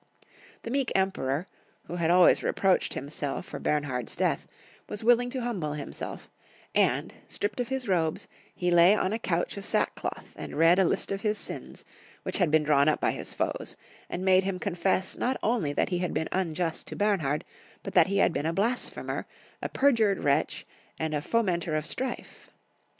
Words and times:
The 0.63 0.71
meek 0.71 0.91
Emperor, 0.95 1.45
who 1.83 1.97
had 1.97 2.09
always 2.09 2.41
reproached 2.41 2.95
himself 2.95 3.45
for 3.45 3.59
Bemhard's 3.59 4.15
death, 4.15 4.47
was 4.89 5.03
willing 5.03 5.29
to 5.29 5.41
hmnble 5.41 5.77
liimself, 5.79 6.21
and, 6.73 7.13
stripped 7.27 7.61
off 7.61 7.67
his 7.67 7.87
robes, 7.87 8.27
he 8.55 8.71
lay 8.71 8.95
on 8.95 9.13
a 9.13 9.19
couch 9.19 9.57
of 9.57 9.63
sackcloth 9.63 10.33
and 10.35 10.55
read 10.57 10.79
a 10.79 10.85
list 10.85 11.11
of 11.11 11.21
his 11.21 11.37
sins, 11.37 11.85
which 12.23 12.39
had 12.39 12.49
been 12.49 12.63
drawn 12.63 12.89
up 12.89 12.99
by 12.99 13.11
his 13.11 13.31
foes, 13.35 13.75
and 14.09 14.25
made 14.25 14.43
him 14.43 14.57
confess 14.57 15.15
not 15.15 15.37
only 15.43 15.71
that 15.71 15.89
he 15.89 15.99
had 15.99 16.15
been 16.15 16.29
unjust 16.31 16.87
to 16.87 16.95
Bernhard, 16.95 17.45
but 17.83 17.93
that 17.93 18.07
he 18.07 18.17
had 18.17 18.33
been 18.33 18.47
a 18.47 18.51
blasphemer, 18.53 19.27
a 19.61 19.69
perjured 19.69 20.23
wretch, 20.23 20.65
and 20.97 21.13
fomenter 21.23 21.77
of 21.77 21.85
strife. 21.85 22.49